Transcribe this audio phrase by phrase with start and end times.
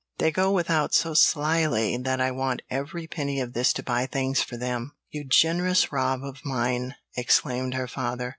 [0.17, 4.41] They go without so slyly that I want every penny of this to buy things
[4.41, 8.29] for them." "You generous Rob of mine!" exclaimed her father.